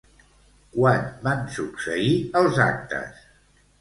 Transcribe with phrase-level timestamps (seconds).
[0.77, 2.11] Quan van succeir
[2.41, 3.21] els actes?